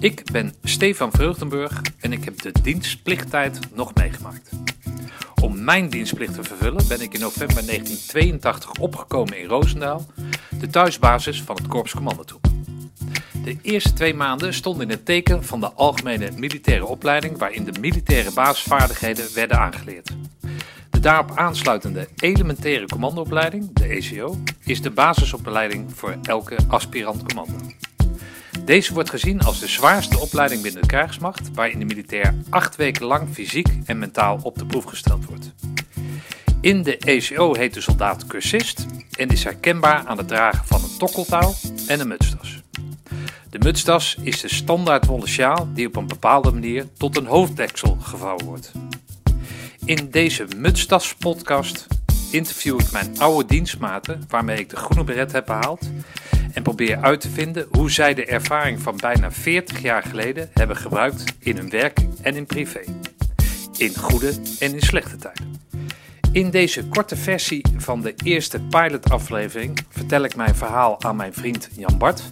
[0.00, 4.50] Ik ben Stefan Vreugdenburg en ik heb de dienstplichttijd nog meegemaakt.
[5.42, 10.06] Om mijn dienstplicht te vervullen ben ik in november 1982 opgekomen in Roosendaal,
[10.60, 12.46] de thuisbasis van het Korps Commandotroep.
[13.44, 17.80] De eerste twee maanden stonden in het teken van de algemene militaire opleiding waarin de
[17.80, 20.10] militaire basisvaardigheden werden aangeleerd.
[20.98, 27.54] De daarop aansluitende elementaire commandoopleiding, de ECO, is de basisopleiding voor elke aspirant commando.
[28.64, 33.06] Deze wordt gezien als de zwaarste opleiding binnen de krijgsmacht, waarin de militair acht weken
[33.06, 35.54] lang fysiek en mentaal op de proef gesteld wordt.
[36.60, 38.86] In de ECO heet de soldaat cursist
[39.18, 41.54] en is herkenbaar aan het dragen van een tokkeltouw
[41.86, 42.62] en een mutstas.
[43.50, 47.96] De mutstas is de standaard wollen sjaal die op een bepaalde manier tot een hoofddeksel
[48.00, 48.72] gevouwen wordt.
[49.88, 51.86] In deze Mutstas podcast
[52.30, 55.90] interview ik mijn oude dienstmaten waarmee ik de groene beret heb behaald
[56.52, 60.76] en probeer uit te vinden hoe zij de ervaring van bijna 40 jaar geleden hebben
[60.76, 62.80] gebruikt in hun werk en in privé.
[63.76, 65.60] In goede en in slechte tijden.
[66.32, 71.68] In deze korte versie van de eerste pilotaflevering vertel ik mijn verhaal aan mijn vriend
[71.76, 72.22] Jan Bart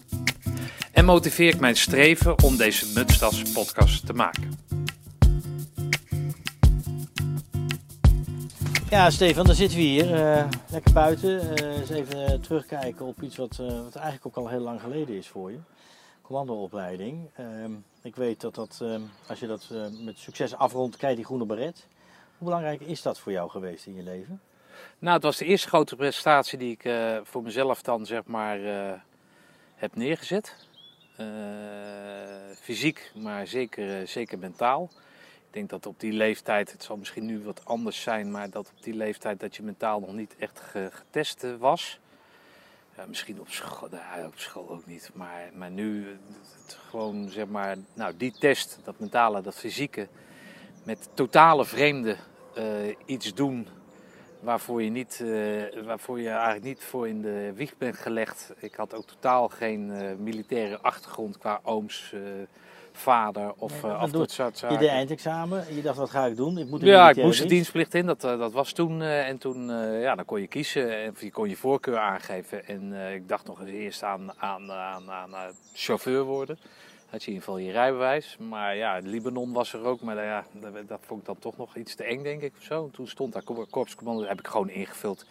[0.93, 4.66] en motiveer ik mijn streven om deze Mutstas podcast te maken.
[8.91, 10.15] Ja, Stefan, dan zitten we hier.
[10.15, 11.57] eh, lekker buiten.
[11.57, 15.17] eh, eens even terugkijken op iets wat, eh, wat eigenlijk ook al heel lang geleden
[15.17, 15.59] is voor je.
[16.23, 17.29] Commandoopleiding.
[17.37, 17.71] Ehm,
[18.03, 19.69] ik weet dat, dat ehm, als je dat
[20.05, 21.87] met succes afrondt, krijg je die groene beret.
[22.39, 24.41] Hoe belangrijk is dat voor jou geweest in je leven?
[24.99, 28.59] Nou, het was de eerste grote prestatie die ik voor mezelf dan zeg maar
[29.75, 30.57] heb neergezet.
[32.61, 34.91] Fysiek, maar zeker, zeker mentaal.
[35.57, 38.83] Denk dat op die leeftijd, het zal misschien nu wat anders zijn, maar dat op
[38.83, 42.01] die leeftijd dat je mentaal nog niet echt ge- getest eh, was.
[43.07, 46.11] Misschien op school, nou, op school ook niet, maar, maar nu eh,
[46.63, 50.09] het gewoon zeg maar, nou die test, dat mentale, dat fysieke,
[50.83, 52.17] met totale vreemde
[52.55, 52.65] eh,
[53.07, 53.67] iets doen
[54.41, 55.25] waarvoor je, niet,
[55.85, 58.53] waarvoor je eigenlijk niet voor in de wieg bent gelegd.
[58.59, 59.93] Ik had ook totaal geen
[60.23, 62.15] militaire achtergrond qua ooms,
[62.97, 65.75] vader of, Nee, soort Je deed eindexamen.
[65.75, 66.59] Je dacht, wat ga ik doen?
[66.59, 67.49] Ik moet Ja, ik moest de dienst.
[67.49, 69.03] dienstplicht in, dat, eh, dat was toen.
[69.03, 72.67] eh, en toen eh, ja, dan kon je kiezen, en je kon je voorkeur aangeven.
[72.67, 75.31] En ik dacht nog eens eerst aan, aan, aan, aan
[75.75, 76.59] chauffeur worden.
[77.11, 78.37] Had je in ieder geval je rijbewijs.
[78.49, 81.77] Maar ja, Libanon was er ook, maar ja, dat, dat vond ik dan toch nog
[81.77, 82.53] iets te eng, denk ik.
[82.59, 82.85] Of zo.
[82.85, 85.25] En toen stond daar kor- korpscommando, dat heb ik gewoon ingevuld.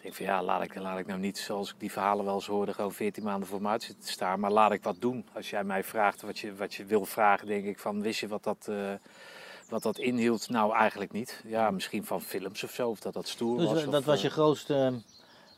[0.00, 2.34] Ik denk van ja, laat ik, laat ik nou niet zoals ik die verhalen wel
[2.34, 4.40] eens hoorde, gewoon 14 maanden voor me uit zitten te staan.
[4.40, 5.26] Maar laat ik wat doen.
[5.34, 8.28] Als jij mij vraagt wat je, wat je wil vragen, denk ik van wist je
[8.28, 8.92] wat dat, eh,
[9.68, 10.48] wat dat inhield?
[10.48, 11.42] Nou, eigenlijk niet.
[11.46, 13.80] Ja, misschien van films of zo, of dat dat stoer Dus was.
[13.80, 14.92] eh, of, dat was eh, je grootste eh,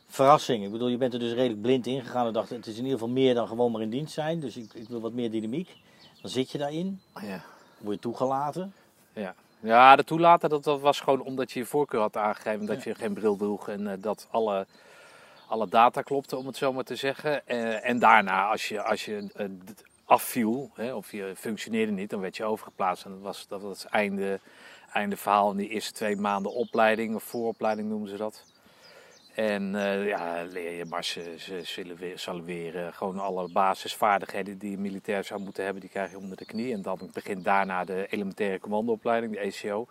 [0.07, 0.65] verrassing.
[0.65, 2.85] Ik bedoel, je bent er dus redelijk blind in gegaan en dacht, het is in
[2.85, 4.41] ieder geval meer dan gewoon maar in dienst zijn.
[4.41, 5.77] Dus ik, ik wil wat meer dynamiek.
[6.23, 7.45] Dan zit je daarin, Ja,
[7.79, 8.75] word je toegelaten.
[9.13, 9.35] ja.
[9.63, 12.95] Ja, de toelaten dat, dat was gewoon omdat je je voorkeur had aangegeven dat je
[12.95, 14.67] geen bril droeg en eh, dat alle,
[15.47, 17.47] alle data klopte, om het zo maar te zeggen.
[17.47, 19.47] Eh, en daarna, als je, als je eh,
[20.05, 23.05] afviel, hè, of je functioneerde niet, dan werd je overgeplaatst.
[23.05, 24.41] En dat was, dat was het einde,
[24.93, 28.52] einde verhaal in die eerste twee maanden opleiding, of vooropleiding noemen ze dat.
[29.35, 31.39] En eh, ja, leer je marsen,
[32.15, 32.95] salueren.
[32.95, 36.73] Gewoon alle basisvaardigheden die een militair zou moeten hebben, die krijg je onder de knie.
[36.73, 39.87] En dan begint daarna de elementaire commandoopleiding, de ECO.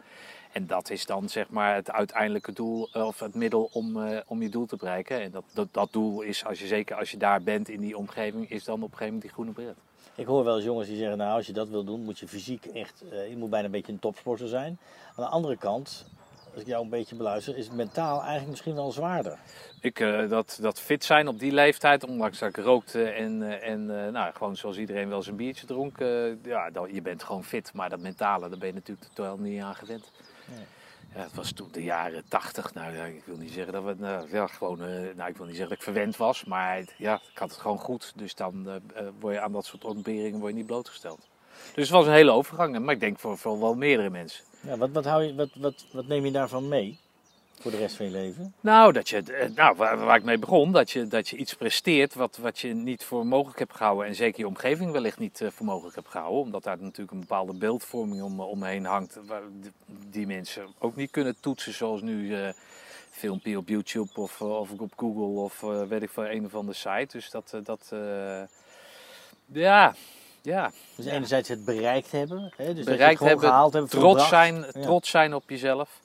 [0.52, 4.20] En dat is dan zeg maar het uiteindelijke doel, eh, of het middel om, eh,
[4.26, 5.22] om je doel te bereiken.
[5.22, 7.98] En dat, dat, dat doel is, als je, zeker als je daar bent in die
[7.98, 9.76] omgeving, is dan op een gegeven moment die groene beret.
[10.16, 12.28] Ik hoor wel eens jongens die zeggen, nou als je dat wil doen, moet je
[12.28, 14.78] fysiek echt, eh, je moet bijna een beetje een topsporter zijn.
[15.16, 16.06] Aan de andere kant,
[16.54, 19.38] als ik jou een beetje beluister, is mentaal eigenlijk misschien wel zwaarder.
[19.82, 23.70] Ik, eh, dat, dat fit zijn op die leeftijd, ondanks dat ik rookte en, eh,
[23.70, 25.98] en eh, nou, gewoon zoals iedereen wel zijn biertje dronk.
[26.44, 29.62] ja, dan, je bent gewoon fit, maar dat mentale, daar ben je natuurlijk totaal niet
[29.62, 30.12] aan gewend.
[30.46, 30.66] Nee.
[31.16, 32.74] Ja, het was toen de jaren tachtig.
[32.74, 34.78] Nou, ja, ik wil niet zeggen dat we, nou, ja, gewoon,
[35.16, 37.80] nou, ik wil niet zeggen dat ik verwend was, maar ja, ik had het gewoon
[37.80, 38.14] goed.
[38.16, 38.82] Dus dan
[39.20, 41.28] word je aan dat soort ontberingen word je niet blootgesteld.
[41.74, 44.44] Dus het was een hele overgang, maar ik denk voor, voor wel meerdere mensen.
[44.62, 46.98] Ja, wat, wat, hou je, wat, wat, wat neem je daarvan mee
[47.60, 48.54] voor de rest van je leven?
[48.62, 52.14] Nou, dat je, eh, nou waar, ik mee begon, dat je, dat je iets presteert
[52.14, 54.06] wat, wat je niet voor mogelijk hebt gehouden.
[54.06, 56.42] En zeker je omgeving wellicht niet eh, voor mogelijk hebt gehouden.
[56.42, 59.20] Omdat daar natuurlijk een bepaalde beeldvorming om, omheen hangt.
[59.26, 59.42] Waar
[59.86, 62.50] die, mensen ook niet kunnen toetsen zoals nu eh
[63.12, 66.56] filmpje op YouTube of, eh, of op Google of eh, weet ik veel, een of
[66.56, 67.18] andere site.
[67.18, 68.42] Dus dat, eh, dat eh,
[69.46, 69.96] ja,
[70.42, 70.72] ja.
[70.96, 71.12] Dus Ja.
[71.12, 74.56] enerzijds het bereikt hebben, hè, dus dat je het bereikt hebben, gehaald hebben, trots zijn,
[74.56, 74.82] Ja.
[74.82, 76.02] trots zijn op jezelf.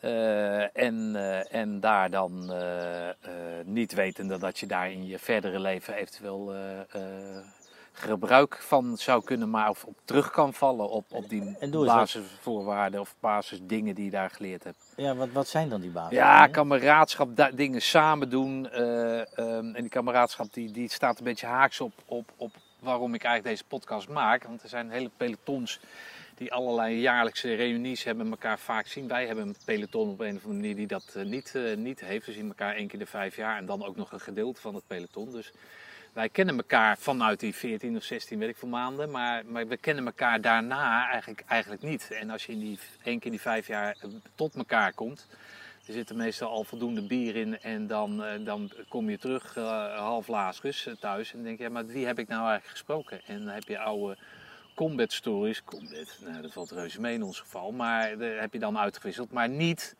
[0.00, 3.14] Eh, en, eh, en daar dan eh, eh,
[3.64, 7.44] niet wetende dat je daar in je verdere leven eventueel eh, eh,
[7.92, 11.56] gebruik van zou kunnen maken of op terug kan vallen op, op die
[11.86, 14.76] basisvoorwaarden of basisdingen die je daar geleerd hebt.
[14.96, 16.16] Ja, wat, wat zijn dan die basis?
[16.16, 18.70] Ja, kameraadschap, dingen samen doen.
[18.70, 22.52] eh, ehm, en die kameraadschap die, die staat een beetje haaks op, op, op
[22.84, 24.44] waarom ik eigenlijk deze podcast maak.
[24.44, 25.80] Want er zijn hele pelotons
[26.34, 29.08] die allerlei jaarlijkse reunies hebben, elkaar vaak zien.
[29.08, 32.00] Wij hebben een peloton op een of andere manier die dat eh, niet, eh, niet
[32.00, 32.26] heeft.
[32.26, 34.74] We zien elkaar één keer de vijf jaar en dan ook nog een gedeelte van
[34.74, 35.32] het peloton.
[35.32, 35.52] Dus
[36.12, 39.10] wij kennen elkaar vanuit die 14 of 16, weet ik veel maanden.
[39.10, 42.10] Maar, maar we kennen elkaar daarna eigenlijk, eigenlijk niet.
[42.10, 45.26] En als je in die, één keer die vijf jaar eh, tot elkaar komt,
[45.86, 49.56] er zit er meestal al voldoende bier in en dan, eh, dan kom je terug
[49.56, 52.70] eh, half Lazarus eh, thuis en denk je, ja, maar wie heb ik nou eigenlijk
[52.70, 53.20] gesproken?
[53.26, 54.16] En dan heb je oude
[54.74, 58.58] combat stories, combat, nou, dat valt reuze mee in ons geval, maar daar heb je
[58.58, 59.96] dan uitgewisseld, maar niet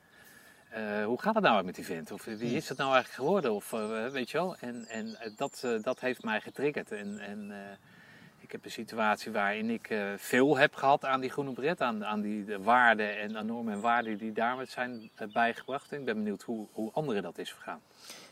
[1.05, 2.13] hoe gaat het nou met die vent?
[2.13, 3.53] Of wie is het nou eigenlijk geworden?
[3.53, 3.71] Of
[4.13, 4.57] weet je wel?
[4.57, 6.93] En, en dat, dat heeft mij getriggerd.
[6.93, 7.53] En, en
[8.55, 12.21] heb een situatie waarin ik eh, veel heb gehad aan die groene bret, aan, aan
[12.21, 15.93] die de waarden en normen en waarden die daarmee zijn eh, bijgebracht.
[15.93, 17.81] En ik ben benieuwd hoe, hoe anderen dat is vergaan.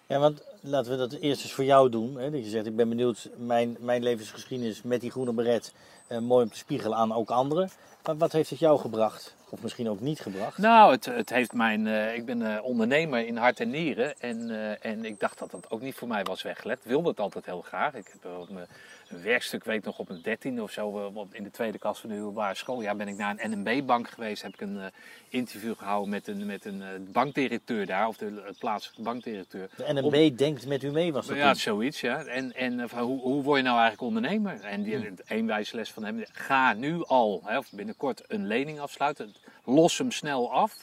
[0.06, 2.16] Ja, want laten we dat eerst eens voor jou doen.
[2.16, 2.30] Hè?
[2.30, 5.74] Dat je zegt, ik ben benieuwd, mijn, mijn levensgeschiedenis met die groene beret,
[6.06, 7.70] eh, mooi om te spiegelen aan ook anderen.
[8.04, 9.34] Maar wat heeft het jou gebracht?
[9.48, 10.58] Of misschien ook niet gebracht?
[10.58, 11.86] Nou, het, het heeft mijn.
[12.14, 14.20] ik ben ondernemer in hart en nieren.
[14.20, 16.84] En, en ik dacht dat dat ook niet voor mij was weggelegd.
[16.84, 17.94] Wilde het altijd heel graag.
[17.94, 18.66] Ik heb op mijn
[19.12, 22.14] een werkstuk, weet nog, op een dertiende of zo, in de tweede klas van de
[22.14, 22.82] middelbare school.
[22.82, 24.42] Ja, ben ik naar een NMB-bank geweest.
[24.42, 24.86] Heb ik een eh,
[25.28, 29.70] interview gehouden met een, met een eh, bankdirecteur daar, of de plaatselijke bankdirecteur.
[29.76, 31.60] De NMB denkt met u mee, was dat Ja, toen?
[31.60, 32.24] zoiets, ja.
[32.24, 34.60] En, en eh, hoe, hoe word je nou eigenlijk ondernemer?
[34.60, 35.46] En die Hmm.
[35.72, 39.34] les van hem, ga nu al, hè, of binnenkort, een lening afsluiten.
[39.64, 40.76] Los hem snel af.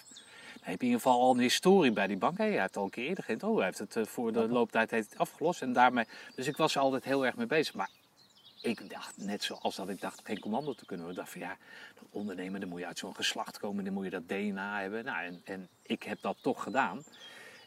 [0.54, 2.38] Dan heb je in ieder geval al een historie bij die bank.
[2.38, 3.50] Hé, hij heeft het al een keer eerder gedaan.
[3.50, 5.62] Oh, hij heeft het voor de looptijd heeft het afgelost.
[5.62, 6.06] En daarmee,
[6.36, 7.74] dus ik was er altijd heel erg mee bezig.
[7.74, 7.90] Maar
[8.62, 11.24] ik dacht, net zoals dat ik dacht geen commando te kunnen worden.
[11.24, 11.58] Ik dacht van ja,
[12.00, 13.84] dat ondernemer, dan moet je uit zo'n geslacht komen.
[13.84, 15.06] Dan moet je dat DNA hebben.
[15.06, 17.04] Nou, en, en ik heb dat toch gedaan.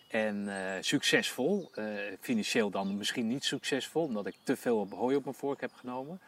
[0.09, 1.71] En eh, succesvol.
[1.75, 1.85] Eh,
[2.21, 5.73] financieel dan misschien niet succesvol, omdat ik te veel op hooi op mijn vork heb
[5.75, 6.21] genomen.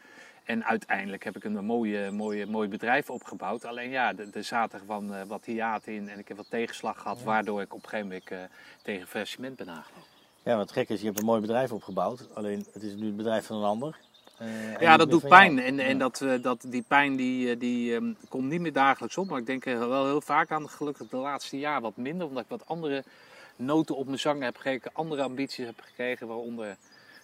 [0.44, 3.64] En uiteindelijk heb ik een mooie, mooie, mooi bedrijf opgebouwd.
[3.64, 7.22] Alleen ja, er zaten van eh, wat hiaten in en ik heb wat tegenslag gehad,
[7.22, 8.50] waardoor ik op een gegeven moment
[8.82, 10.12] tegen faillissement ben aangelopen.
[10.42, 12.28] Ja, wat gek is, je hebt een mooi bedrijf opgebouwd.
[12.34, 13.96] Alleen, het is nu het bedrijf van een ander.
[14.38, 15.32] Eh, Ja, dat doet jou.
[15.32, 15.58] pijn.
[15.58, 15.98] En, en Ja.
[15.98, 19.28] dat, eh, dat, die pijn die, eh, die ehm, komt niet meer dagelijks op.
[19.28, 20.68] Maar ik denk er wel heel vaak aan.
[20.68, 22.26] Gelukkig de laatste jaar wat minder.
[22.26, 23.04] Omdat ik wat andere
[23.56, 24.90] noten op mijn zang heb gekregen.
[24.92, 26.26] Andere ambities heb gekregen.
[26.26, 26.76] Waaronder,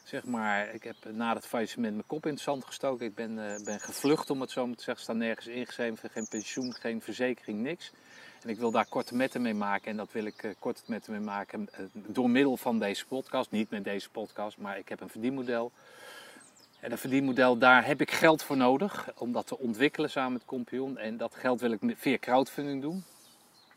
[0.05, 3.07] zeg maar, ik heb na het faillissement mijn kop in het zand gestoken.
[3.07, 3.35] Ik ben,
[3.65, 5.05] ben gevlucht, om het zo maar te zeggen.
[5.05, 6.11] Sta nergens ingeschreven.
[6.11, 7.93] Geen pensioen, geen verzekering, niks.
[8.43, 9.91] En ik wil daar korte metten mee maken.
[9.91, 13.51] En dat wil ik eh, korte metten mee maken door middel van deze podcast.
[13.51, 15.73] Niet met deze podcast, maar ik heb een verdienmodel.
[16.81, 20.44] En dat verdienmodel, daar heb ik geld voor nodig om dat te ontwikkelen samen met
[20.44, 20.99] Compion.
[20.99, 23.05] En dat geld wil ik via crowdfunding doen.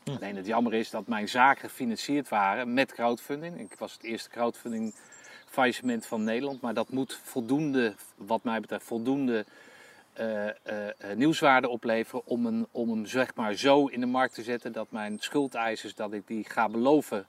[0.04, 0.12] Hm.
[0.12, 3.60] Alleen het jammer is dat mijn zaken gefinancierd waren met crowdfunding.
[3.60, 4.94] Ik was het eerste crowdfunding
[5.46, 6.62] faillissement van Nederland.
[6.62, 9.46] Maar dat moet voldoende, wat mij betreft, voldoende
[10.14, 14.34] eh, eh, eh, nieuwswaarde opleveren om, een, om hem zeg maar zo in de markt
[14.34, 17.28] te zetten dat mijn schuldeisers, dat ik die ga beloven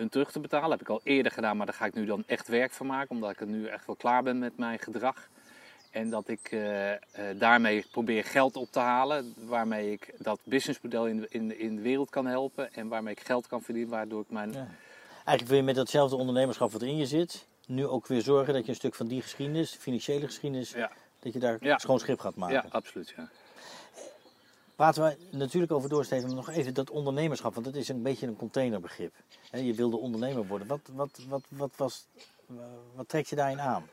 [0.00, 0.68] hun terug te betalen.
[0.70, 2.86] Dat heb ik al eerder gedaan, maar daar ga ik nu dan echt werk van
[2.86, 5.28] maken, omdat ik er nu echt wel klaar ben met mijn gedrag.
[5.90, 6.98] En dat ik eh, eh,
[7.38, 11.82] daarmee probeer geld op te halen, waarmee ik dat businessmodel in de, in, in de
[11.82, 14.52] wereld kan helpen en waarmee ik geld kan verdienen, waardoor ik mijn...
[14.52, 14.66] Ja.
[15.14, 18.62] Eigenlijk wil je met datzelfde ondernemerschap wat in je zit, nu ook weer zorgen dat
[18.64, 20.90] je een stuk van die geschiedenis, de financiële geschiedenis, Ja,
[21.20, 21.78] dat je daar Ja.
[21.78, 22.54] schoon schip gaat maken.
[22.54, 23.12] ja absoluut.
[23.16, 23.28] Ja.
[24.80, 28.26] Praten we natuurlijk over doorsteven, maar nog even dat ondernemerschap, want dat is een beetje
[28.26, 29.12] een containerbegrip.
[29.52, 30.66] Je wilde ondernemer worden.
[30.66, 32.06] Wat, wat, wat, wat, was,
[32.94, 33.88] wat trekt je daarin aan?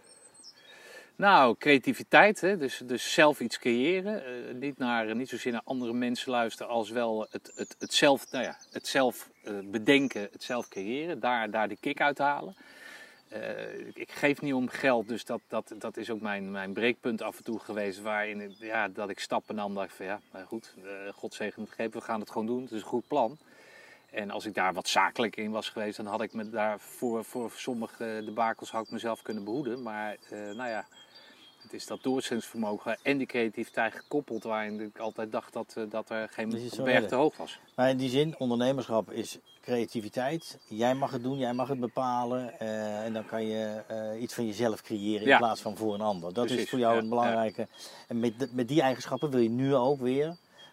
[1.15, 2.58] Nou, creativiteit, hè?
[2.58, 4.25] Dus, dus zelf iets creëren.
[4.25, 8.32] Eh, niet, naar, niet zozeer naar andere mensen luisteren, als wel het, het, het zelf,
[8.32, 11.20] nou ja, het zelf eh, bedenken, het zelf creëren.
[11.20, 12.56] Daar, daar de kick uit halen.
[13.29, 17.22] Eh, ik, geef niet om geld, dus dat, dat, dat is ook mijn, mijn breekpunt
[17.22, 18.01] af en toe geweest.
[18.01, 21.69] Waarin ja, dat ik stappen nam, dacht van ja, nou goed, eh God zegen het
[21.69, 22.62] gegeven, we gaan het gewoon doen.
[22.62, 23.38] Het is een goed plan.
[24.10, 27.24] En als ik daar wat zakelijk in was geweest, dan had ik me daar voor,
[27.24, 29.81] voor sommige debakels had mezelf kunnen behoeden.
[29.81, 30.86] Maar eh, nou ja,
[31.72, 36.10] het is dat doorzettingsvermogen en die creativiteit gekoppeld, waarin ik altijd dacht dat, eh, dat
[36.10, 37.08] er geen Dat berg erg.
[37.08, 37.60] te hoog was.
[37.76, 40.58] Maar in die zin, ondernemerschap is creativiteit.
[40.68, 42.60] Jij mag het doen, jij mag het bepalen.
[42.60, 45.38] eh, en dan kan je eh, iets van jezelf creëren in Ja.
[45.38, 46.34] plaats van voor een ander.
[46.34, 47.68] Dat is voor jou ja, een belangrijke.
[48.08, 50.26] En met, met die eigenschappen wil je nu ook weer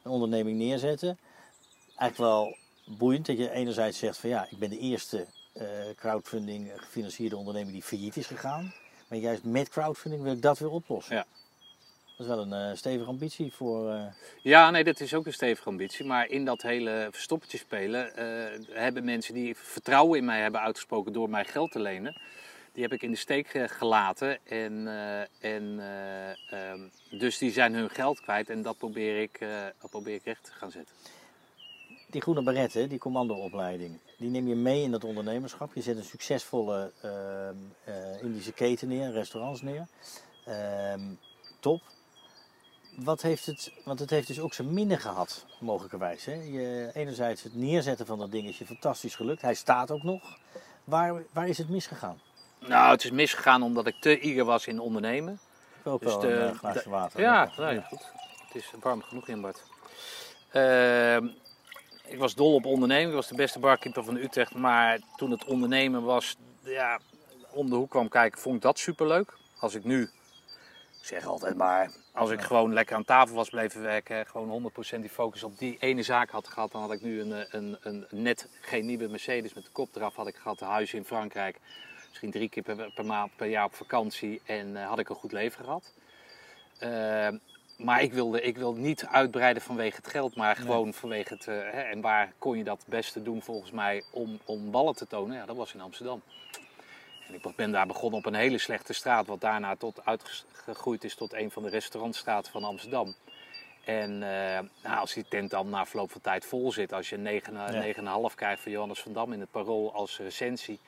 [0.03, 1.19] een onderneming neerzetten.
[1.97, 2.57] Eigenlijk wel
[2.97, 5.27] boeiend dat je enerzijds zegt van ja, ik ben de eerste
[5.97, 8.73] crowdfunding gefinancierde onderneming die failliet is gegaan.
[9.08, 11.16] Maar juist met crowdfunding wil ik dat weer oplossen.
[11.16, 11.25] Ja.
[12.16, 13.90] Dat is wel een eh, stevige ambitie voor.
[13.92, 14.02] eh,
[14.42, 16.04] Ja, nee, dat is ook een stevige ambitie.
[16.04, 21.12] Maar in dat hele verstoppertje spelen eh, hebben mensen die vertrouwen in mij hebben uitgesproken
[21.12, 22.20] door mij geld te lenen.
[22.73, 24.38] Die heb ik in de steek gelaten.
[24.46, 24.88] En,
[25.40, 25.80] en,
[26.50, 26.80] ehm,
[27.11, 29.38] dus die zijn hun geld kwijt en dat probeer ik,
[29.80, 30.94] dat probeer ik recht te gaan zetten.
[32.14, 35.75] Die groene baretten, die commandoopleiding, die neem je mee in dat ondernemerschap.
[35.75, 39.87] Je zet een succesvolle ehm, eh, Indische keten neer, restaurants neer.
[40.44, 41.00] Ehm,
[41.61, 41.83] top.
[42.97, 46.25] Wat heeft het, want het heeft dus ook zijn minder gehad, mogelijkerwijs.
[46.25, 46.33] Hè?
[46.33, 49.42] Je, enerzijds het neerzetten van dat ding is je fantastisch gelukt.
[49.42, 50.38] Hij staat ook nog.
[50.85, 52.21] Waar, waar is het misgegaan?
[52.59, 55.40] Nou, het is misgegaan omdat ik te eager was in ondernemen.
[55.80, 57.21] Ik ook Dus een eh, glaasje water.
[57.21, 58.12] Ja, nee, goed.
[58.47, 59.62] Het is warm genoeg in Bart.
[60.50, 61.26] Ehm,
[62.06, 63.08] ik was dol op ondernemen.
[63.08, 64.54] Ik was de beste barkeeper van Utrecht.
[64.54, 67.00] Maar toen het ondernemen was, ja,
[67.50, 69.37] om de hoek kwam kijken, vond ik dat superleuk.
[69.58, 73.82] Als ik nu, ik zeg altijd maar, als ik gewoon lekker aan tafel was blijven
[73.82, 77.20] werken, gewoon 100% die focus op die ene zaak had gehad, dan had ik nu
[77.20, 80.61] een, eh, een, een, net geen nieuwe Mercedes met de kop eraf had ik gehad,
[80.61, 81.61] een huis in Frankrijk.
[82.08, 85.16] Misschien drie keer per, per maand per jaar op vakantie en eh, had ik een
[85.16, 85.92] goed leven gehad.
[86.78, 87.28] Eh,
[87.76, 91.49] maar ik wilde, ik wilde niet uitbreiden vanwege het geld, maar gewoon vanwege het.
[91.49, 94.95] eh, hè, en waar kon je dat het beste doen volgens mij om, om ballen
[94.97, 95.37] te tonen?
[95.37, 96.23] Ja, dat was in Amsterdam.
[97.28, 101.14] En ik ben daar begonnen op een hele slechte straat, wat daarna tot uitgegroeid is
[101.14, 103.14] tot een van de restaurantstraten van Amsterdam.
[103.85, 107.16] En eh, nou, als die tent dan na verloop van tijd vol zit, als je
[107.16, 108.28] een 9, Ja.
[108.31, 110.81] 9,5 krijgt van Johannes van Dam in het parool als recensie,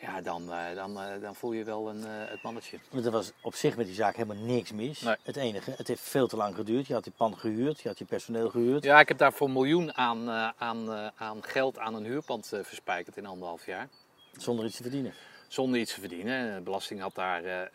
[0.00, 2.78] ja, dan, eh, dan, eh, dan voel je wel een, eh, het mannetje.
[2.90, 5.00] Want er was op zich met die zaak helemaal niks mis.
[5.00, 5.16] Nee.
[5.22, 6.86] Het enige, het heeft veel te lang geduurd.
[6.86, 8.84] Je had die pan gehuurd, je had je personeel gehuurd.
[8.84, 12.04] Ja, ik heb daar voor een miljoen aan, eh, aan, eh, aan geld aan een
[12.04, 13.88] huurpand eh, verspijkerd in anderhalf jaar.
[14.36, 15.14] Zonder iets te verdienen.
[15.48, 16.54] Zonder iets te verdienen.
[16.54, 17.68] De belasting had daar, eh, eh,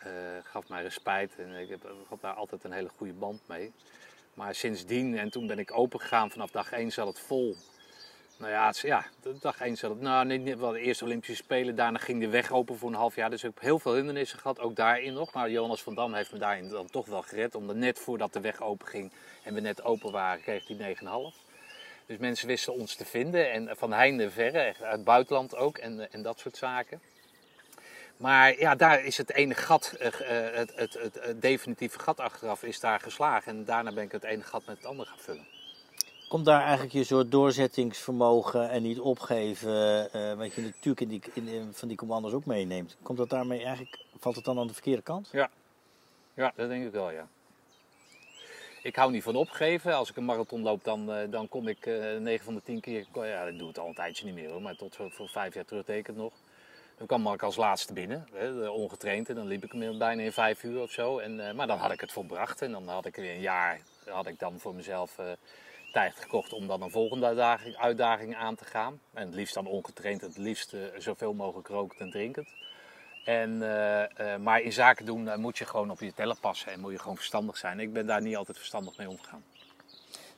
[0.43, 3.71] gaf mij respijt en ik heb, had daar altijd een hele goede band mee.
[4.33, 7.55] Maar sindsdien, en toen ben ik open gegaan, vanaf dag 1 zat het vol.
[8.39, 9.05] Nou ja, het, ja
[9.39, 12.29] dag 1 zat het, nou niet, niet wel de eerste Olympische Spelen, daarna ging de
[12.29, 13.29] weg open voor een half jaar.
[13.29, 15.33] Dus ik heb heel veel hindernissen gehad, ook daarin nog.
[15.33, 18.39] Maar Jonas van Dam heeft me daarin dan toch wel gered, omdat net voordat de
[18.39, 19.11] weg open ging
[19.43, 21.05] en we net open waren, kreeg hij 9,5.
[22.05, 25.77] Dus mensen wisten ons te vinden en van heinde verre, echt uit het buitenland ook
[25.77, 27.01] en, eh, en dat soort zaken.
[28.17, 32.19] Maar ja, daar is het ene gat, eh, eh, het, het, het, het definitieve gat
[32.19, 33.51] achteraf is daar geslagen.
[33.51, 35.58] En daarna ben ik het ene gat met het andere gaan vullen.
[36.29, 41.21] Komt daar eigenlijk je soort doorzettingsvermogen en niet opgeven, eh, wat je natuurlijk in die,
[41.33, 42.97] in, in- van die commando's ook meeneemt.
[43.01, 45.29] Komt dat daarmee eigenlijk, valt het dan aan de verkeerde kant?
[46.33, 47.27] Ja, dat denk ik wel, ja.
[48.83, 49.93] Ik hou niet van opgeven.
[49.95, 52.79] Als ik een marathon loop, dan, eh, dan kom ik eh 9 van de 10
[52.79, 53.05] keer.
[53.13, 55.53] Ja, ik doe het al een tijdje niet meer hoor, maar tot voor, voor vijf
[55.53, 56.33] jaar terug deed ik het nog.
[56.97, 59.29] Dan kwam ik als laatste binnen, hè, de ongetraind.
[59.29, 61.17] En dan liep ik hem bijna in vijf uur of zo.
[61.17, 62.61] En, eh, maar dan had ik het volbracht.
[62.61, 65.25] En dan had ik weer een jaar had ik dan voor mezelf eh,
[65.91, 68.99] tijd gekocht om dan een volgende uitdaging, uitdaging aan te gaan.
[69.13, 72.49] En het liefst dan ongetraind, het liefst eh, zoveel mogelijk rokend en drinkend.
[73.25, 76.91] En, eh, maar in zaken doen moet je gewoon op je tellen passen en moet
[76.91, 77.79] je gewoon verstandig zijn.
[77.79, 79.43] Ik ben daar niet altijd verstandig mee omgegaan.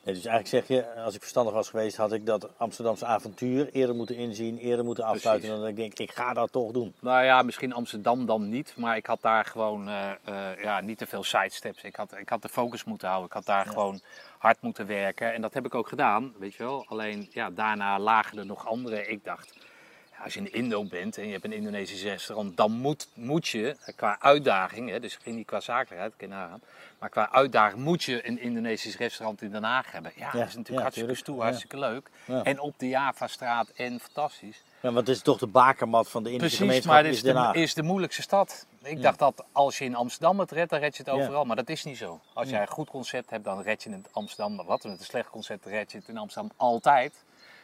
[0.03, 3.69] Nee, dus eigenlijk zeg je, als ik verstandig was geweest, had ik dat Amsterdamse avontuur
[3.71, 5.49] eerder moeten inzien, eerder moeten afsluiten.
[5.49, 5.49] Precies.
[5.49, 6.93] Dan dat ik denk, ik ga dat toch doen.
[6.99, 10.97] Nou ja, misschien Amsterdam dan niet, maar ik had daar gewoon eh, eh, ja, niet
[10.97, 11.83] te veel sidesteps.
[11.83, 13.27] Ik had, ik had de focus moeten houden.
[13.29, 14.01] Ik had daar gewoon
[14.37, 15.33] hard moeten werken.
[15.33, 16.85] En dat heb ik ook gedaan, weet je wel.
[16.87, 19.07] Alleen ja, daarna lagen er nog andere.
[19.07, 19.57] Ik dacht,
[20.23, 23.75] als je in Indo bent en je hebt een Indonesisch restaurant, dan moet, moet je
[23.95, 26.61] qua uitdaging, hè, dus ging niet qua zakelijkheid, kan je nagaan.
[26.99, 30.11] Maar qua uitdaging moet je een Indonesisch restaurant in Den Haag hebben.
[30.15, 31.43] Ja, dat is natuurlijk ja, hartstikke stoer, Ja.
[31.43, 32.09] hartstikke leuk.
[32.43, 34.63] En op de Java-straat en fantastisch.
[34.81, 37.21] Ja, want het is toch de bakermat van de Indische Precies, gemeenschap maar het is
[37.21, 38.65] de, is de moeilijkste stad.
[38.83, 41.45] Ik dacht dat als je in Amsterdam het redt, dan red je het overal.
[41.45, 42.19] Maar dat is niet zo.
[42.33, 44.65] Als jij een goed concept hebt, dan red je het in Amsterdam.
[44.65, 47.23] Wat met een slecht concept red je het in Amsterdam altijd.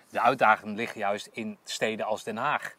[0.09, 2.75] De uitdagingen liggen juist in steden als Den Haag.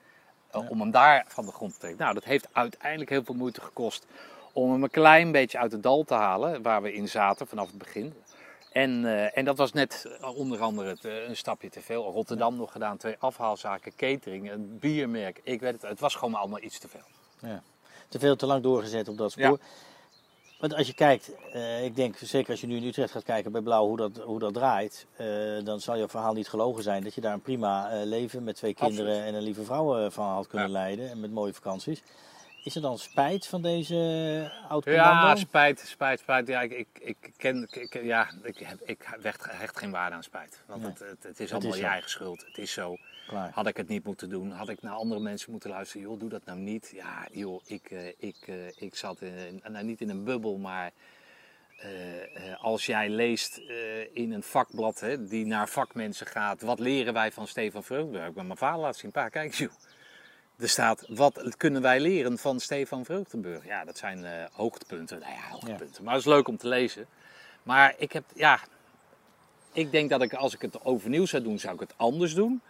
[0.50, 2.00] eh, Om hem daar van de grond te trekken.
[2.00, 4.06] Nou, dat heeft uiteindelijk heel veel moeite gekost
[4.52, 6.62] om hem een klein beetje uit het dal te halen.
[6.62, 8.14] Waar we in zaten vanaf het begin.
[8.73, 12.11] En, eh, en dat was net eh, onder andere het, eh, een stapje te veel.
[12.12, 15.40] Rotterdam nog gedaan, twee afhaalzaken, catering, een biermerk.
[15.42, 17.04] Ik weet het, het was gewoon allemaal iets te veel.
[18.08, 19.58] Te veel te lang doorgezet op dat spoor.
[20.58, 23.52] Want als je kijkt, eh, ik denk zeker als je nu in Utrecht gaat kijken
[23.52, 25.26] bij Blauw hoe dat, hoe dat draait, eh,
[25.64, 28.56] dan zal je verhaal niet gelogen zijn dat je daar een prima eh, leven met
[28.56, 29.28] twee kinderen Absoluut.
[29.28, 30.72] en een lieve vrouw van had kunnen Ja.
[30.72, 32.02] leiden en met mooie vakanties.
[32.68, 36.46] Is er dan spijt van deze oud Ja, spijt, spijt, spijt.
[36.46, 39.04] Ja, ik, ik, ik ken, ik, ja, ik, heb, ik
[39.40, 40.62] hecht, geen waarde aan spijt.
[40.66, 40.90] Want Nee.
[40.90, 42.44] het, het, het is allemaal is je eigen schuld.
[42.46, 42.96] Het is zo.
[43.26, 43.50] Klaar.
[43.52, 44.50] Had ik het niet moeten doen?
[44.50, 46.02] Had ik naar andere mensen moeten luisteren?
[46.02, 46.90] Joh, doe dat nou niet.
[46.94, 50.90] Ja, joh, ik, eh, ik, eh, ik zat in, nou, niet in een bubbel, maar
[51.78, 53.56] eh, als jij leest
[54.12, 58.26] in een vakblad hè, die naar vakmensen gaat, wat leren wij van Stefan Vreugdenburg?
[58.28, 59.72] Ik ben mijn vader laten zien, pa, kijk eens joh.
[60.58, 63.66] Er staat, wat kunnen wij leren van Stefan Vreugdenburg?
[63.66, 65.18] Ja, dat zijn eh, hoogtepunten.
[65.18, 66.04] Nou ja, hoogtepunten.
[66.04, 67.06] Maar het is leuk om te lezen.
[67.62, 68.60] Maar ik heb, ja,
[69.72, 72.60] ik denk dat ik als ik het overnieuw zou doen, zou ik het anders doen.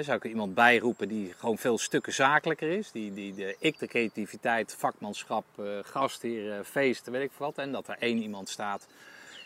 [0.00, 2.90] Zou ik er iemand bijroepen die gewoon veel stukken zakelijker is.
[2.90, 7.58] Die, die de, ik de creativiteit, vakmanschap, eh gastheer, eh, feest, weet ik veel wat.
[7.58, 8.86] En dat er één iemand staat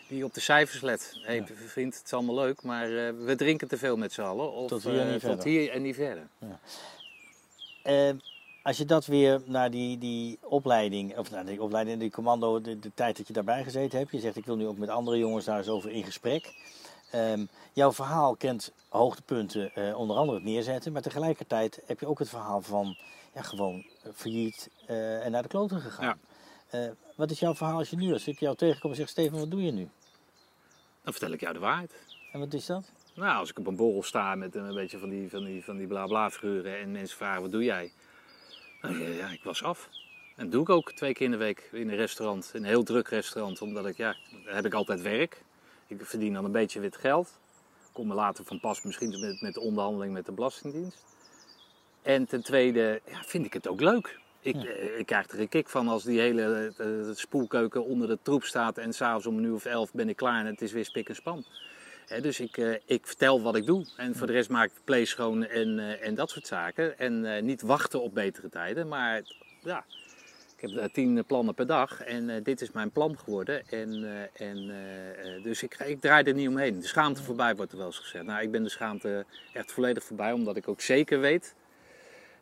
[0.07, 1.13] die op de cijfers let.
[1.21, 2.87] Hey, vriend, het is allemaal leuk, maar
[3.25, 4.51] we drinken te veel met z'n allen.
[4.51, 5.45] Of, Tot hier en niet verder.
[5.45, 6.27] hier en niet verder.
[7.83, 8.09] Eh,
[8.63, 12.79] als je dat weer naar die, die opleiding, of naar die opleiding, die commando, de,
[12.79, 14.11] de tijd dat je daarbij gezeten hebt.
[14.11, 16.53] Je zegt ik wil nu ook met andere jongens daar eens over in gesprek.
[17.11, 20.91] Ehm, jouw verhaal kent hoogtepunten, eh, onder andere het neerzetten.
[20.91, 22.97] Maar tegelijkertijd heb je ook het verhaal van
[23.33, 26.19] ja, gewoon failliet eh, en naar de kloten gegaan.
[26.69, 29.39] Eh, wat is jouw verhaal als je nu, als ik jou tegenkom en zeg Steven,
[29.39, 29.89] wat doe je nu?
[31.03, 31.93] Dan vertel ik jou de waarheid.
[32.31, 32.91] En wat is dat?
[33.19, 35.77] Nou, als ik op een borrel sta met een beetje van die, van die, van
[35.77, 37.91] die bla bla figuren en mensen vragen wat doe jij?
[38.81, 39.89] Nou, ja, ja, ik was af.
[40.35, 42.83] En dat doe ik ook twee keer in de week in een restaurant, een heel
[42.83, 45.41] druk restaurant, omdat ik, ja, daar heb ik altijd werk.
[45.87, 47.39] Ik verdien dan een beetje wit geld.
[47.91, 51.05] Kom me later van pas misschien met, met de onderhandeling met de Belastingdienst.
[52.01, 54.19] En ten tweede ja, vind ik het ook leuk.
[54.39, 58.19] Ik, eh, ik krijg er een kick van als die hele eh, spoelkeuken onder de
[58.21, 60.71] troep staat en s'avonds om een uur of elf ben ik klaar en het is
[60.71, 61.45] weer spik en span.
[62.17, 63.85] Dus ik, eh, ik vertel wat ik doe.
[63.97, 66.99] En voor de rest maak ik vlees schoon en, eh, en dat soort zaken.
[66.99, 68.87] En eh, niet wachten op betere tijden.
[68.87, 69.21] Maar
[69.63, 69.85] ja,
[70.57, 72.01] ik heb tien plannen per dag.
[72.01, 73.67] En dit is mijn plan geworden.
[73.69, 74.71] En, en,
[75.43, 76.79] dus ik, ik draai er niet omheen.
[76.79, 78.25] De schaamte voorbij wordt er wel eens gezegd.
[78.25, 80.31] Nou, ik ben de schaamte echt volledig voorbij.
[80.31, 81.55] Omdat ik ook zeker weet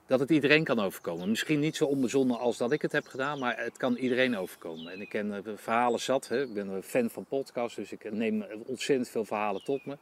[0.07, 1.29] dat het iedereen kan overkomen.
[1.29, 4.91] Misschien niet zo onbezonnen als dat ik het heb gedaan, maar het kan iedereen overkomen.
[4.91, 6.27] En ik ken eh, verhalen zat.
[6.27, 6.41] Hè.
[6.41, 9.97] Ik ben een fan van podcasts, dus ik neem ontzettend veel verhalen tot me.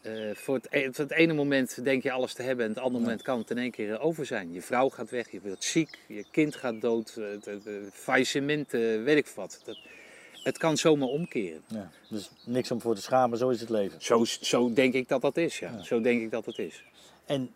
[0.00, 2.80] Eh, voor, het, e- voor het ene moment denk je alles te hebben en het
[2.80, 4.52] andere moment kan het in één keer eh, over zijn.
[4.52, 8.70] Je vrouw gaat weg, je wordt ziek, je kind gaat dood, het, het, het faillissement,
[8.70, 9.60] weet ik wat.
[9.64, 9.78] Dat,
[10.42, 11.62] het kan zomaar omkeren.
[11.66, 14.02] Ja, dus niks om voor te schamen, zo is het leven.
[14.02, 15.70] Zo, zo denk ik dat dat is, ja.
[15.76, 15.82] Ja.
[15.82, 16.84] Zo denk ik dat het is.
[17.26, 17.54] En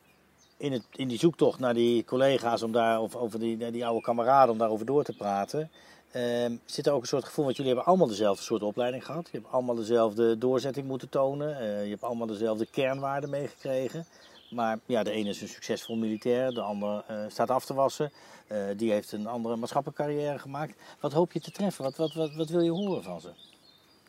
[0.62, 4.01] in, het, in die zoektocht naar die collega's, om daar, of over die, die oude
[4.01, 5.70] kameraden, om daarover door te praten,
[6.12, 9.29] ehm, zit er ook een soort gevoel, want jullie hebben allemaal dezelfde soort opleiding gehad.
[9.33, 11.59] Je hebt allemaal dezelfde doorzetting moeten tonen.
[11.59, 14.07] eh, je hebt allemaal dezelfde kernwaarden meegekregen.
[14.51, 18.12] Maar ja, de ene is een succesvol militair, de ander eh, staat af te wassen.
[18.46, 20.75] eh, die heeft een andere maatschappelijke carrière gemaakt.
[21.01, 21.85] Wat hoop je te treffen?
[21.85, 23.31] Wat, wat, wat, wat wil je horen van ze?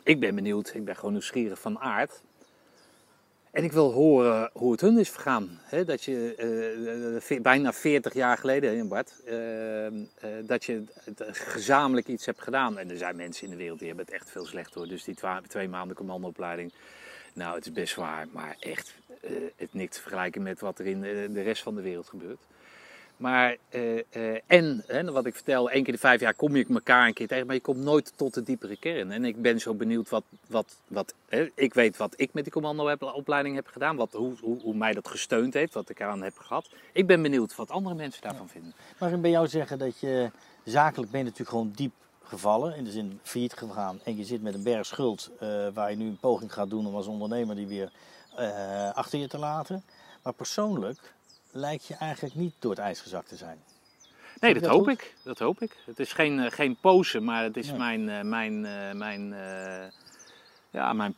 [0.04, 2.22] Ik ben benieuwd, ik ben gewoon nieuwsgierig van aard.
[3.54, 5.60] En ik wil horen hoe het hun is vergaan.
[5.86, 6.36] Dat je
[7.30, 9.36] eh, bijna 40 jaar geleden, Bart, eh,
[10.42, 10.84] dat je
[11.18, 12.78] eh, gezamenlijk iets hebt gedaan.
[12.78, 14.88] En er zijn mensen in de wereld die hebben het echt veel slechter.
[14.88, 15.16] Dus die
[15.48, 16.74] twee maanden commandoopleiding,
[17.34, 18.94] nou het is best zwaar, maar echt
[19.56, 21.02] het niks te vergelijken met wat er in
[21.34, 22.40] de rest van de wereld gebeurt.
[23.24, 26.66] Maar, eh, eh, en hè, wat ik vertel, één keer de vijf jaar kom je
[26.70, 29.12] elkaar een keer tegen, maar je komt nooit tot de diepere kern.
[29.12, 32.54] En ik ben zo benieuwd wat, wat, wat hè, ik weet wat ik met die
[32.54, 36.38] commandoopleiding heb gedaan, wat, hoe, hoe, hoe mij dat gesteund heeft, wat ik eraan heb
[36.38, 36.70] gehad.
[36.92, 38.74] Ik ben benieuwd wat andere mensen daarvan vinden.
[38.98, 40.32] Mag ik bij jou zeggen dat je
[40.64, 44.42] zakelijk ben je natuurlijk gewoon diep gevallen, in de zin failliet gegaan en je zit
[44.42, 47.56] met een berg schuld eh, waar je nu een poging gaat doen om als ondernemer
[47.56, 47.92] die weer
[48.94, 49.84] achter je te laten.
[50.24, 51.14] Maar persoonlijk
[51.54, 53.64] lijkt je eigenlijk niet door het ijs gezakt te zijn.
[54.40, 54.92] Nee, dat dat hoop goed?
[54.92, 55.16] ik.
[55.24, 55.78] Dat hoop ik.
[55.86, 57.78] Het is geen, eh, geen pose, maar het is Nee.
[57.78, 59.36] mijn, eh, mijn, eh, mijn,
[60.70, 61.16] ja, mijn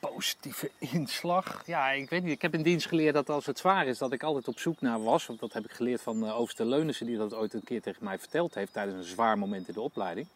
[0.00, 1.62] positieve inslag.
[1.66, 2.32] Ja, ik weet niet.
[2.32, 4.80] Ik heb in dienst geleerd dat als het zwaar is, dat ik altijd op zoek
[4.80, 5.26] naar was.
[5.26, 8.04] Want dat heb ik geleerd van uh, Overste Leunissen, die dat ooit een keer tegen
[8.04, 10.26] mij verteld heeft tijdens een zwaar moment in de opleiding.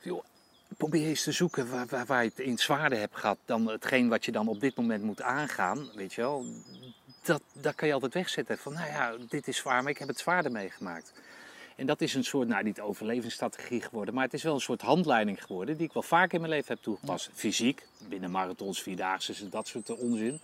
[0.00, 0.24] Joh,
[0.76, 4.08] probeer eens te zoeken waar, waar, waar je het in zwaarder hebt gehad dan hetgeen
[4.08, 5.90] wat je dan op dit moment moet aangaan.
[5.94, 6.44] Weet je wel,
[7.30, 8.58] dat, dat kan je altijd wegzetten.
[8.58, 11.12] Van nou ja, dit is zwaar, maar ik heb het zwaarder meegemaakt.
[11.76, 14.80] En dat is een soort, nou niet overlevingsstrategie geworden, maar het is wel een soort
[14.80, 17.30] handleiding geworden die ik wel vaak in mijn leven heb toegepast.
[17.32, 20.40] Fysiek, binnen marathons, vierdaagse, dat soort onzin.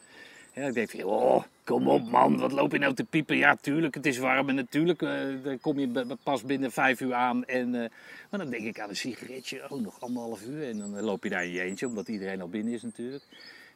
[0.55, 3.37] Ja, ik denk van, oh, kom op man, wat loop je nou te piepen?
[3.37, 5.11] Ja, tuurlijk, het is warm en natuurlijk uh,
[5.43, 7.45] dan kom je pas binnen vijf uur aan.
[7.45, 7.85] En, uh,
[8.31, 10.69] maar dan denk ik aan een sigaretje, oh, nog anderhalf uur.
[10.69, 13.25] En dan loop je daar in je eentje, omdat iedereen al binnen is natuurlijk.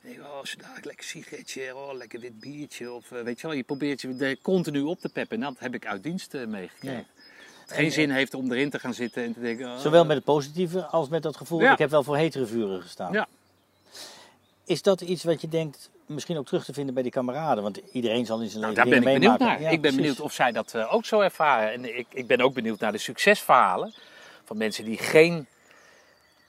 [0.03, 2.93] En denk, oh, dadelijk lekker sigaretje, oh, lekker wit biertje.
[2.93, 5.37] Of uh, weet je wel, je probeert je continu op te peppen.
[5.37, 7.07] En dat heb ik uit dienst meegekregen.
[7.67, 7.75] Ja.
[7.75, 9.67] geen En, zin heeft om erin te gaan zitten en te denken...
[9.67, 11.73] oh, Zowel met het positieve als met dat gevoel, Ja.
[11.73, 13.13] ik heb wel voor hetere vuren gestaan.
[13.13, 13.29] Ja.
[14.65, 17.63] Is dat iets wat je denkt, misschien ook terug te vinden bij die kameraden?
[17.63, 19.61] Want iedereen zal in zijn Nou, leven daar ben ik benieuwd naar.
[19.61, 19.97] Ja, ik ben precies.
[19.97, 21.73] benieuwd of zij dat eh, ook zo ervaren.
[21.73, 23.95] En ik, ik ben ook benieuwd naar de succesverhalen
[24.45, 25.47] van mensen die geen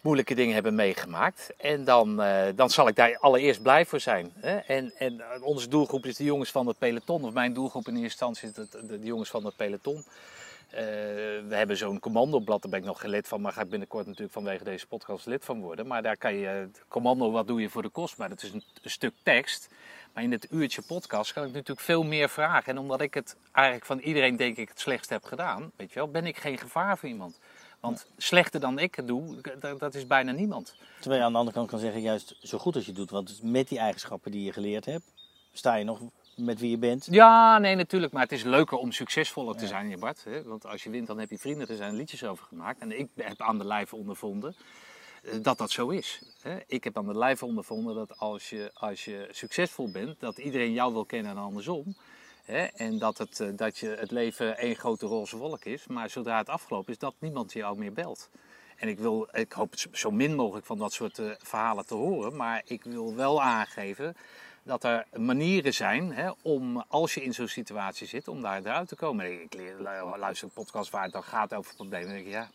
[0.02, 1.54] moeilijke dingen hebben meegemaakt.
[1.58, 4.34] En dan, eh, dan zal ik daar allereerst blij voor zijn.
[4.36, 4.58] Hè?
[4.58, 7.24] En, en eh, onze doelgroep is de jongens van het peloton.
[7.24, 10.04] Of mijn doelgroep in eerste instantie is de, de jongens van het peloton.
[10.72, 10.84] Eh,
[11.48, 14.06] we hebben zo'n commandoblad, daar ben ik nog geen lid van, maar ga ik binnenkort
[14.06, 15.88] natuurlijk vanwege deze podcast lid van worden.
[15.88, 18.18] Maar daar kan je, het commando, wat doe je voor de kost?
[18.18, 19.70] Maar dat is een, een stuk tekst.
[20.14, 22.72] Maar in het uurtje podcast kan ik natuurlijk veel meer vragen.
[22.74, 26.00] En omdat ik het eigenlijk van iedereen denk ik het slechtst heb gedaan, weet je
[26.00, 27.40] wel, ben ik geen gevaar voor iemand.
[27.82, 30.76] Want slechter dan ik het doe, dat, dat is bijna niemand.
[31.00, 33.10] Terwijl je aan de andere kant kan zeggen, juist zo goed als je doet.
[33.10, 35.13] Want met die eigenschappen die je geleerd hebt,
[35.54, 36.00] sta je nog
[36.36, 37.08] met wie je bent.
[37.10, 38.13] Ja, nee, natuurlijk.
[38.13, 40.24] Maar het is leuker om succesvoller te zijn, je Bart.
[40.24, 40.44] Hè?
[40.44, 41.67] Want als je wint, dan heb je vrienden.
[41.67, 42.80] Er zijn liedjes over gemaakt.
[42.80, 44.56] En ik heb aan de lijve ondervonden
[45.24, 46.22] eh, dat dat zo is.
[46.41, 46.58] Hè?
[46.67, 50.74] Ik heb aan de lijve ondervonden dat als je, als je succesvol bent, dat iedereen
[50.74, 51.96] jou wil kennen en andersom.
[52.45, 52.63] Hè?
[52.63, 55.88] En dat het, eh, dat je het leven één grote roze wolk is.
[55.88, 58.30] Maar zodra het afgelopen is, dat niemand jou meer belt.
[58.75, 62.36] En ik, wil, ik hoop zo min mogelijk van dat soort eh, verhalen te horen.
[62.36, 64.15] Maar ik wil wel aangeven
[64.63, 68.88] dat er manieren zijn hè, om, als je in zo'n situatie zit, om daar eruit
[68.88, 69.41] te komen.
[69.41, 69.56] Ik
[70.17, 72.10] luister een podcast waar het dan gaat over problemen.
[72.10, 72.49] Denk ik, ja,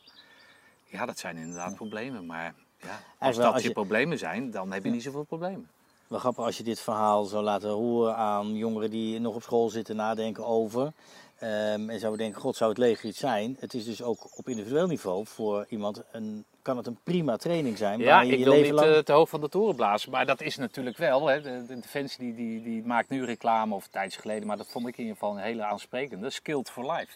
[0.85, 2.27] ja, dat zijn inderdaad problemen.
[2.27, 5.69] Maar ja, als dat als je je- problemen zijn, dan heb je niet zoveel problemen.
[6.09, 9.69] Wel grappig als je dit verhaal zou laten horen aan jongeren die nog op school
[9.69, 10.93] zitten nadenken over.
[11.39, 13.57] ehm, en zouden denken, god zou het leger iets zijn.
[13.61, 17.79] Het is dus ook op individueel niveau voor iemand, een, kan het een prima training
[17.79, 17.99] zijn.
[17.99, 18.91] Ja, waar je ik je wil niet lang...
[18.95, 21.27] eh, te hoog van de toren blazen, maar dat is natuurlijk wel.
[21.27, 21.41] Hè.
[21.41, 24.87] De, de Defensie die, die, die maakt nu reclame, of tijdje geleden, maar dat vond
[24.87, 26.31] ik in ieder geval een hele aansprekende.
[26.31, 27.13] Skilled for life.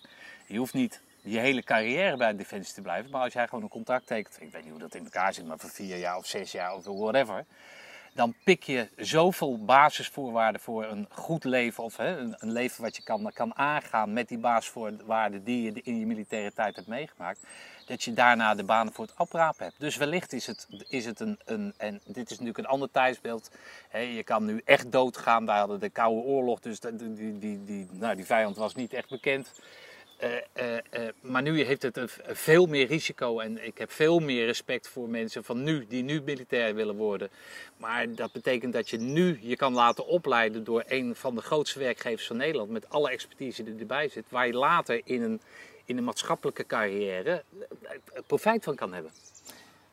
[0.47, 3.71] Je hoeft niet je hele carrière bij Defensie te blijven, maar als jij gewoon een
[3.71, 6.27] contract tekent, ik weet niet hoe dat in elkaar zit, maar voor vier jaar of
[6.27, 7.45] zes jaar of whatever,
[8.13, 13.03] dan pik je zoveel basisvoorwaarden voor een goed leven, of hè, een, leven wat je
[13.03, 17.41] kan, kan aangaan met die basisvoorwaarden die je in je militaire tijd hebt meegemaakt,
[17.87, 19.81] dat je daarna de banen voor het oprapen hebt.
[19.81, 23.51] Dus wellicht is het, is het een, een, en dit is natuurlijk een ander tijdsbeeld,
[23.89, 27.89] hè, je kan nu echt doodgaan, wij hadden de Koude Oorlog, dus die, die, die,
[27.91, 29.53] nou, die vijand was niet echt bekend.
[30.21, 34.47] Eh, eh, eh, maar nu heeft het veel meer risico en ik heb veel meer
[34.47, 37.31] respect voor mensen van nu, die nu militair willen worden.
[37.77, 41.79] Maar dat betekent dat je nu je kan laten opleiden door een van de grootste
[41.79, 45.41] werkgevers van Nederland, met alle expertise die erbij zit, waar je later in een,
[45.85, 47.45] in een maatschappelijke carrière
[48.27, 49.13] profijt van kan hebben.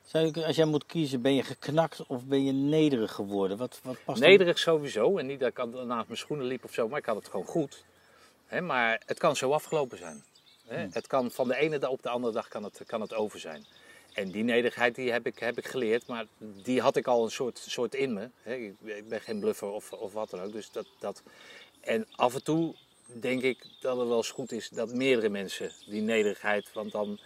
[0.04, 3.58] Zou als jij moet kiezen, ben je geknakt of ben je nederig geworden?
[3.58, 6.74] Wat, wat past er- Nederig sowieso, en niet dat ik naast mijn schoenen liep of
[6.74, 7.86] zo, maar ik had het gewoon goed.
[8.62, 10.24] Maar het kan zo afgelopen zijn.
[10.68, 10.88] Hè.
[10.92, 13.40] Het kan van de ene dag op de andere dag kan het, kan het over
[13.40, 13.66] zijn.
[14.14, 17.32] En die nederigheid die heb, ik, heb ik geleerd, maar die had ik al een
[17.32, 18.30] soort, soort in me.
[18.84, 20.52] Ik ben geen bluffer of, of wat dan ook.
[20.52, 21.24] Dus dat, dat...
[21.82, 25.72] En af en toe denk ik dat het wel eens goed is dat meerdere mensen
[25.86, 27.20] die nederigheid, want dan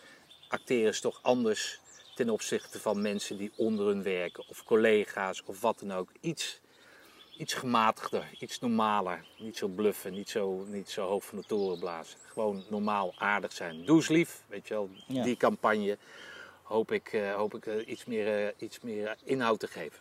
[0.47, 1.79] acteren ze toch anders
[2.15, 6.09] ten opzichte van mensen die onder hun werken of collega's of wat dan ook.
[6.21, 6.60] Iets,
[7.37, 9.25] iets gematigder, iets normaler.
[9.37, 12.19] Niet zo bluffen, niet zo, niet zo hoog van de toren blazen.
[12.27, 13.85] Gewoon normaal aardig zijn.
[13.85, 14.89] Doe eens lief, weet je wel.
[15.07, 15.23] Ja.
[15.23, 15.97] Die campagne
[16.63, 19.99] hoop ik, eh, hoop ik eh, iets, meer, eh, iets meer inhoud te geven.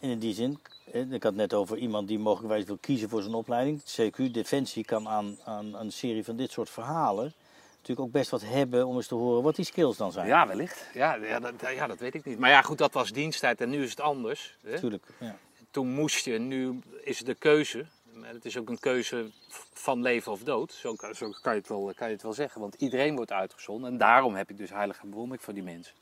[0.00, 0.58] En in die zin,
[0.90, 3.82] hè, ik had het net over iemand die mogelijkwijs wil kiezen voor zijn opleiding.
[3.82, 7.34] CQ Defensie kan aan, aan een serie van dit soort verhalen
[7.80, 10.26] natuurlijk ook best wat hebben om eens te horen wat die skills dan zijn.
[10.26, 10.90] Ja, wellicht.
[10.94, 12.38] Ja, ja, dat, ja, dat weet ik niet.
[12.38, 14.56] Maar ja, goed, dat was diensttijd en nu is het anders.
[14.62, 14.70] Hè?
[14.70, 15.06] Natuurlijk.
[15.18, 15.38] Ja.
[15.70, 17.86] Toen moest je, nu is het de keuze.
[18.12, 19.30] Maar het is ook een keuze
[19.72, 20.72] van leven of dood.
[20.72, 22.60] Zo, kan- zo kan, je het wel, kan je het wel zeggen.
[22.60, 23.90] Want iedereen wordt uitgezonden.
[23.92, 25.94] En daarom heb ik dus heilige bewondering voor die mensen.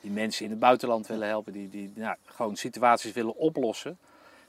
[0.00, 1.52] Die mensen in het buitenland willen helpen.
[1.52, 3.98] Die, die nou, gewoon situaties willen oplossen.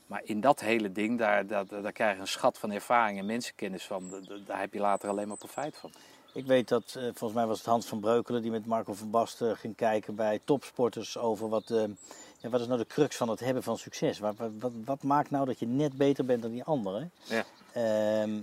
[0.08, 3.25] Maar in dat hele ding, daar, daar, daar krijg je een schat van ervaring en
[3.25, 4.10] mensenkennis van.
[4.10, 5.91] Daar- daar- Daar heb je later alleen maar profijt van.
[6.34, 9.10] Ik weet dat, eh, volgens mij was het Hans van Breukelen die met Marco van
[9.10, 11.84] Basten ging kijken bij topsporters over wat, eh,
[12.41, 14.19] ja, wat is nou de crux van het hebben van succes.
[14.19, 17.12] Wat, wat, wat, wat maakt nou dat je net beter bent dan die anderen?
[17.23, 17.43] Ja.
[17.73, 18.41] Ehm,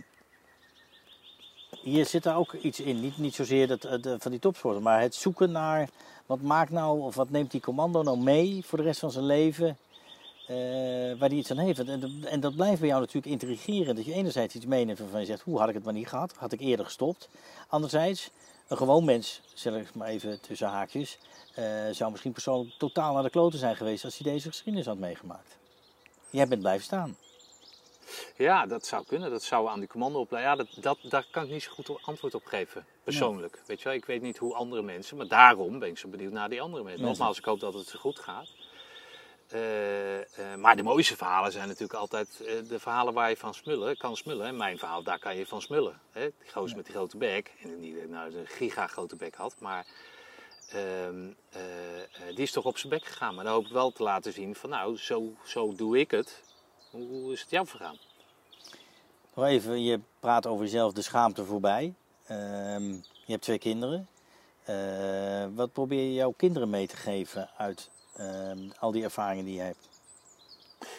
[1.82, 4.82] hier zit daar ook iets in, niet, niet zozeer dat, eh, de- van die topsporter,
[4.82, 5.88] maar het zoeken naar
[6.26, 9.24] wat maakt nou, of wat neemt die commando nou mee voor de rest van zijn
[9.26, 9.76] leven,
[10.46, 10.56] eh,
[11.18, 11.78] waar die iets aan heeft.
[11.78, 15.20] En, dat- en dat blijft bij jou natuurlijk intrigerend, dat je enerzijds iets meeneemt waarvan
[15.20, 17.28] je zegt, hoe had ik het maar niet gehad, had ik eerder gestopt.
[17.68, 18.30] Anderzijds,
[18.68, 21.18] een gewoon mens, zeg ik maar even tussen haakjes,
[21.54, 24.98] eh, zou misschien persoonlijk totaal naar de kloten zijn geweest als hij deze geschiedenis had
[24.98, 25.56] meegemaakt.
[26.30, 27.16] Jij bent blijven staan.
[28.36, 29.30] Ja, dat zou kunnen.
[29.30, 30.58] Dat zou aan die commandoopleiding.
[30.58, 33.62] Ja, dat, dat, daar kan ik niet zo goed antwoord op geven, persoonlijk.
[33.66, 36.32] Weet je wel, ik weet niet hoe andere mensen, maar daarom ben ik zo benieuwd
[36.32, 37.02] naar die andere mensen.
[37.02, 37.18] Mensen.
[37.18, 38.48] Nogmaals, ik hoop dat het zo goed gaat.
[39.48, 43.54] Eh, eh, maar de mooiste verhalen zijn natuurlijk altijd eh, de verhalen waar je van
[43.54, 44.46] smullen, kan smullen.
[44.46, 46.00] En mijn verhaal, daar kan je van smullen.
[46.10, 46.20] Hè?
[46.22, 49.86] Die gozer met die grote bek, en ik nou een giga grote bek had, maar
[50.68, 53.34] ehm, eh, eh, die is toch op zijn bek gegaan.
[53.34, 56.42] Maar dan hoop ik wel te laten zien van nou, zo, zo doe ik het.
[56.90, 57.98] Hoe, is het jou vergaan?
[59.34, 61.94] Nog even, je praat over jezelf de schaamte voorbij.
[62.26, 64.08] Ehm, je hebt twee kinderen.
[65.54, 69.60] Wat probeer je jouw kinderen mee te geven uit ehm, al die ervaringen die je
[69.60, 69.88] hebt?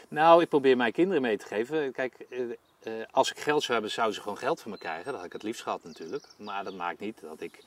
[0.08, 1.92] Nou, ik probeer mijn kinderen mee te geven.
[1.92, 2.40] Kijk, eh,
[2.84, 5.06] eh, als ik geld zou hebben, zouden ze gewoon geld van me krijgen.
[5.06, 6.26] Dat had ik het liefst gehad natuurlijk.
[6.38, 7.64] Maar dat maakt niet dat ik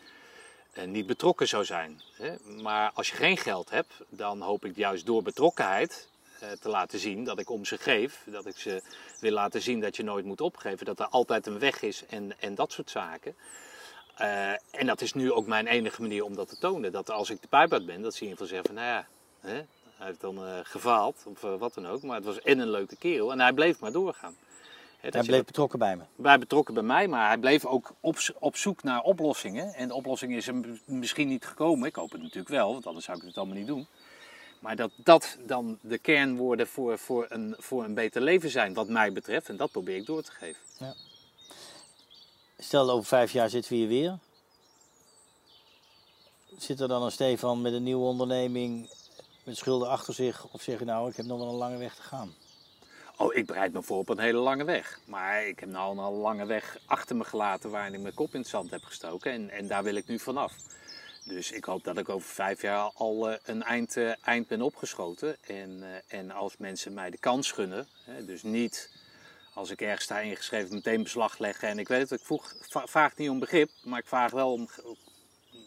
[0.72, 2.00] eh, niet betrokken zou zijn.
[2.12, 2.34] Hè?
[2.62, 6.08] Maar als je geen geld hebt, dan hoop ik juist door betrokkenheid
[6.60, 8.22] te laten zien dat ik om ze geef.
[8.26, 8.82] Dat ik ze
[9.20, 10.86] wil laten zien dat je nooit moet opgeven.
[10.86, 13.36] Dat er altijd een weg is en, en dat soort zaken.
[14.70, 16.92] En dat is nu ook mijn enige manier om dat te tonen.
[16.92, 18.96] Dat als ik de pijp uit ben, dat ze in ieder geval zeggen van, nou
[18.96, 19.08] ja,
[19.40, 19.55] hè,
[19.96, 22.03] hij heeft dan eh, gefaald of eh, wat dan ook.
[22.03, 24.35] Maar het was en een leuke kerel en hij bleef maar doorgaan.
[25.00, 26.03] Hij bleef dat- betrokken bij me.
[26.16, 29.74] bij betrokken bij mij, maar hij bleef ook op, op zoek naar oplossingen.
[29.74, 31.88] En de oplossing is hem misschien niet gekomen.
[31.88, 33.87] Ik hoop het natuurlijk wel, want anders zou ik het allemaal niet doen.
[34.61, 38.88] Maar dat dat dan de kernwoorden voor, voor, een, voor een beter leven zijn, wat
[38.88, 39.48] mij betreft.
[39.48, 40.61] En dat probeer ik door te geven.
[42.59, 44.18] Stel, over vijf jaar zitten we hier weer.
[46.59, 48.90] Zit er dan een Stefan met een nieuwe onderneming
[49.50, 50.46] met schulden achter zich?
[50.52, 52.34] Of zeg je nou, ik heb nog wel een lange weg te gaan?
[53.16, 55.00] Oh, ik bereid me voor op een hele lange weg.
[55.04, 58.40] Maar ik heb nou een lange weg achter me gelaten waarin ik mijn kop in
[58.40, 59.32] het zand heb gestoken.
[59.32, 60.54] En, en daar wil ik nu vanaf.
[61.24, 64.62] Dus ik hoop dat ik over vijf jaar al eh, een eind, eh, eind ben
[64.62, 65.36] opgeschoten.
[65.44, 67.88] En, eh, en als mensen mij de kans gunnen,
[68.26, 68.90] dus niet
[69.54, 71.68] als ik ergens sta ingeschreven meteen beslag leggen.
[71.68, 74.52] En ik weet het, ik vroeg, va- vraag niet om begrip, maar ik vraag wel
[74.52, 74.68] om...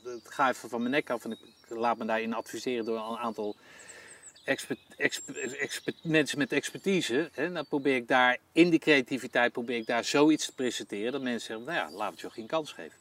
[0.04, 1.40] Het ga even van mijn nek af en ik
[1.78, 3.56] laat me daarin adviseren door een aantal
[4.44, 7.30] expert, exper- exper- mensen met expertise.
[7.34, 11.22] Hè, dan probeer ik daar in die creativiteit probeer ik daar zoiets te presenteren dat
[11.22, 12.98] mensen zeggen, nou ja, laat het je geen kans geven.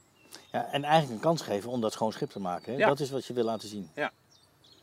[0.52, 2.72] Ja, en eigenlijk een kans geven om dat schoon schip te maken.
[2.72, 2.78] Hè?
[2.78, 2.88] Ja.
[2.88, 3.90] Dat is wat je wil laten zien.
[3.94, 4.12] Ja.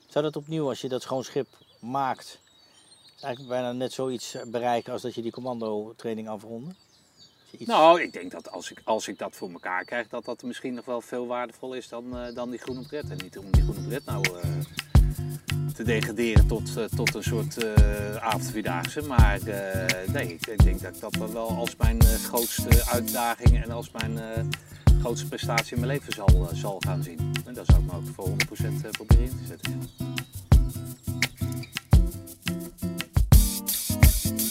[0.08, 1.48] Zou dat opnieuw, als je dat schoon schip
[1.80, 2.40] maakt,
[3.22, 6.76] eigenlijk bijna net zoiets bereiken als dat je die commando-training afronde?
[7.58, 10.44] Iets- Nou, ik denk dat als ik, als ik dat voor elkaar krijg, dat dat
[10.44, 13.10] misschien nog wel veel waardevol is dan, eh, dan die groene pret.
[13.10, 14.50] En niet om die groene pret nou eh,
[15.76, 19.02] te degraderen tot, eh, tot een soort eh avondvierdaagse.
[19.02, 23.64] Maar eh, nee, ik, ik denk dat ik dat wel- wel als mijn grootste uitdaging
[23.64, 24.44] en als mijn eh,
[25.02, 27.32] grootste prestatie in mijn leven zal, zal gaan zien.
[27.46, 29.90] En daar zou ik me ook voor 100% eh, proberen in te zetten.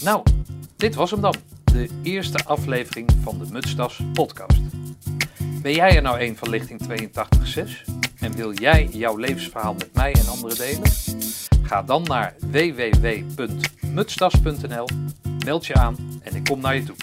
[0.02, 0.22] Nou,
[0.76, 1.34] dit was hem dan.
[1.72, 4.60] De eerste aflevering van de Mutstas podcast.
[5.62, 6.86] Ben jij er nou een van lichting 82.6
[8.18, 10.90] en wil jij jouw levensverhaal met mij en anderen delen?
[11.62, 14.88] Ga dan naar www.mutstas.nl,
[15.44, 16.96] meld je aan en ik kom naar je toe.